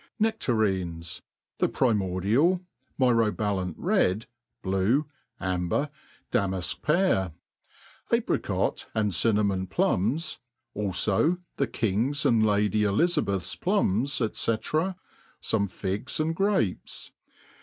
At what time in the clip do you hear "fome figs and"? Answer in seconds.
14.25-16.35